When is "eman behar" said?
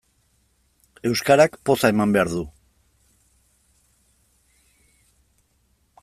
1.95-2.31